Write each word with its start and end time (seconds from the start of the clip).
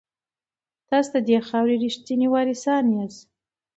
تاسو 0.89 1.09
د 1.15 1.17
دې 1.27 1.37
خاورې 1.47 1.75
ریښتیني 1.83 2.27
وارثان 2.31 2.85
یاست. 2.95 3.23